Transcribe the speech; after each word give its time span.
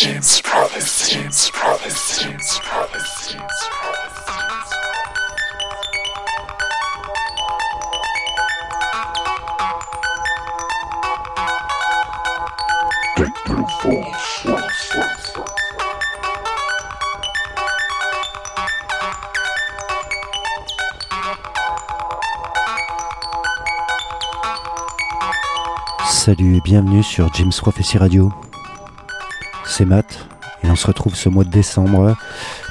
James 0.00 0.40
Prophecy, 0.44 1.10
James 1.10 1.50
Prophecy, 1.50 2.22
James 2.22 2.38
Salut 26.08 26.56
et 26.56 26.60
bienvenue 26.60 27.02
sur 27.02 27.34
James 27.34 27.50
Prophecy 27.50 27.98
Radio. 27.98 28.30
C'est 29.78 29.84
Matt 29.84 30.26
et 30.64 30.70
on 30.70 30.74
se 30.74 30.88
retrouve 30.88 31.14
ce 31.14 31.28
mois 31.28 31.44
de 31.44 31.50
décembre 31.50 32.16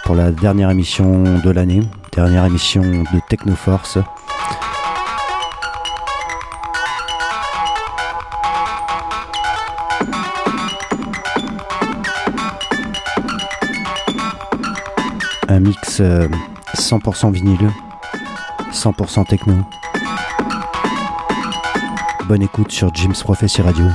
pour 0.04 0.14
la 0.14 0.34
dernière 0.34 0.70
émission 0.70 1.24
de 1.24 1.50
l'année, 1.50 1.80
dernière 2.12 2.44
émission 2.44 2.82
de 2.82 3.22
Technoforce. 3.30 3.98
Un 15.48 15.62
mix 15.62 16.02
euh, 16.02 16.28
100% 16.76 17.32
vinyle, 17.32 17.72
100% 18.74 19.26
techno. 19.28 19.54
Bonne 22.26 22.42
écoute 22.42 22.74
sur 22.74 22.94
James 22.94 23.16
Prophecy 23.24 23.62
Radio. 23.62 23.86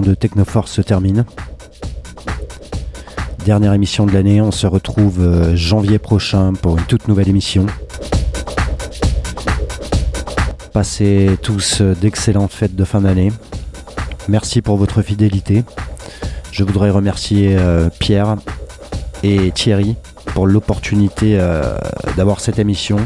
De 0.00 0.14
Technoforce 0.14 0.72
se 0.72 0.82
termine. 0.82 1.24
Dernière 3.44 3.72
émission 3.72 4.06
de 4.06 4.12
l'année, 4.12 4.40
on 4.40 4.50
se 4.50 4.66
retrouve 4.66 5.20
euh, 5.20 5.56
janvier 5.56 5.98
prochain 5.98 6.52
pour 6.54 6.76
une 6.76 6.84
toute 6.84 7.08
nouvelle 7.08 7.28
émission. 7.28 7.66
Passez 10.72 11.38
tous 11.42 11.80
euh, 11.80 11.94
d'excellentes 11.94 12.52
fêtes 12.52 12.74
de 12.74 12.84
fin 12.84 13.00
d'année. 13.00 13.32
Merci 14.28 14.62
pour 14.62 14.76
votre 14.76 15.02
fidélité. 15.02 15.64
Je 16.50 16.64
voudrais 16.64 16.90
remercier 16.90 17.56
euh, 17.56 17.88
Pierre 17.98 18.36
et 19.22 19.52
Thierry 19.52 19.96
pour 20.34 20.46
l'opportunité 20.46 21.38
d'avoir 22.16 22.40
cette 22.40 22.58
émission. 22.58 22.98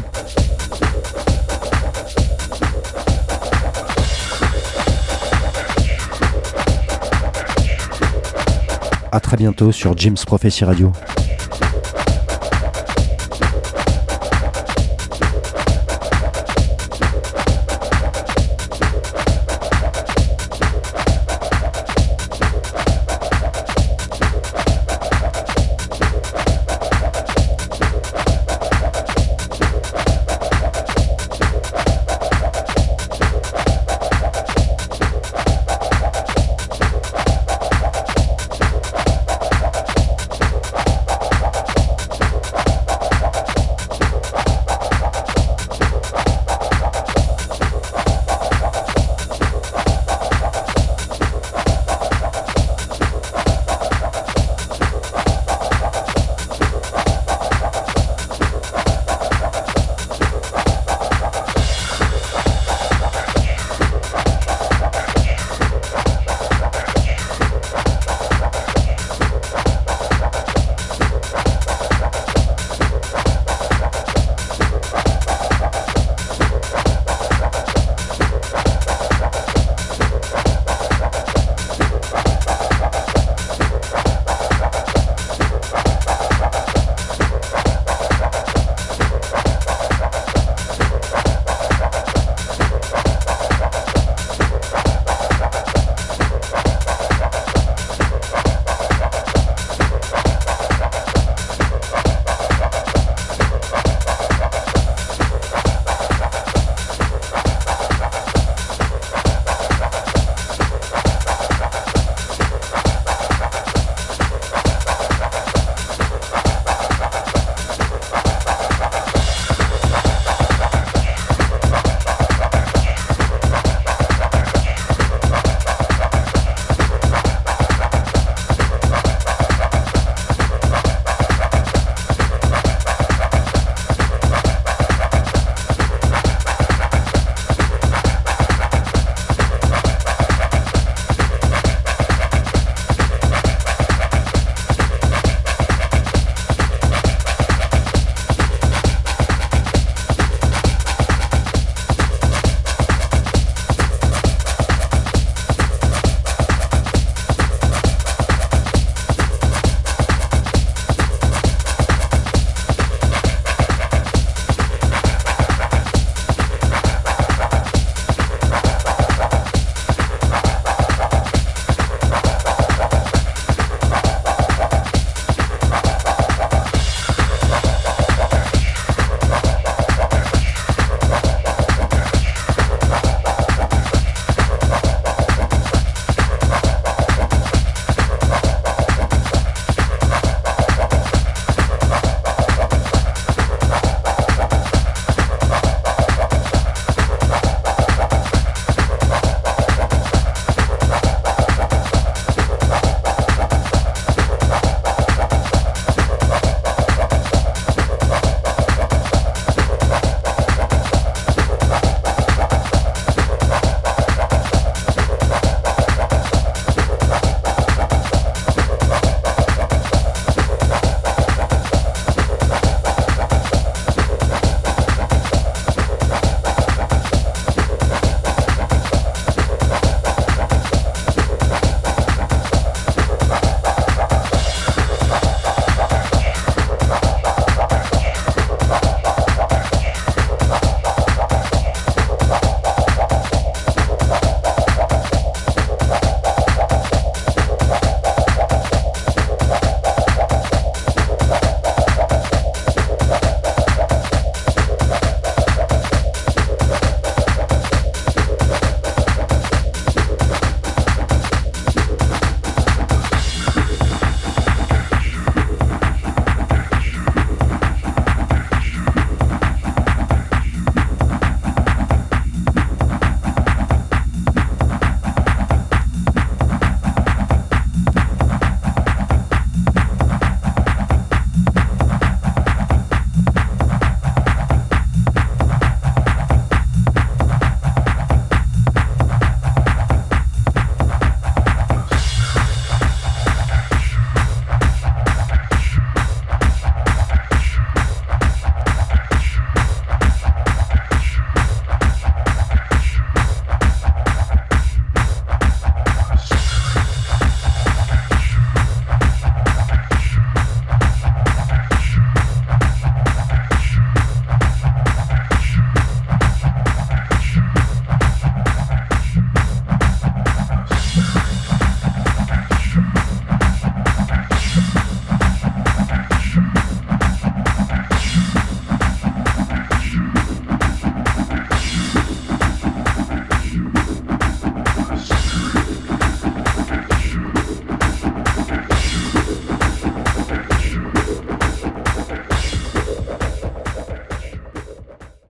À 9.11 9.19
très 9.19 9.35
bientôt 9.35 9.71
sur 9.71 9.97
Jim's 9.97 10.23
Prophecy 10.23 10.63
Radio. 10.63 10.93